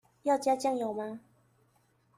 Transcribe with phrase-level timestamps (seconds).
[0.23, 1.19] 要加醬油嗎？